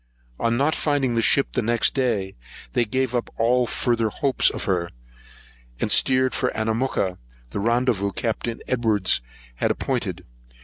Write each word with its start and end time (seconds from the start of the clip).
On 0.39 0.57
not 0.57 0.73
finding 0.75 1.13
the 1.13 1.21
ship 1.21 1.55
next 1.55 1.93
day, 1.93 2.35
they 2.73 2.85
gave 2.85 3.13
up 3.13 3.29
all 3.37 3.67
further 3.67 4.09
hopes 4.09 4.49
of 4.49 4.63
her, 4.63 4.89
and 5.79 5.91
steered 5.91 6.33
for 6.33 6.49
Anamooka, 6.57 7.19
the 7.51 7.59
rendezvous 7.59 8.09
Captain 8.09 8.61
Edwards 8.67 9.21
had 9.57 9.69
appointed. 9.69 10.25